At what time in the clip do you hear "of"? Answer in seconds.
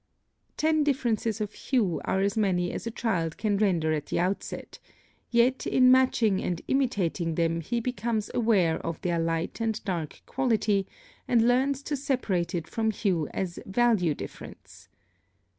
1.39-1.53, 8.83-8.99